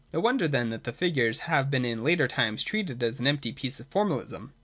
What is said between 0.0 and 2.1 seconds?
No wonder then that the figures have been in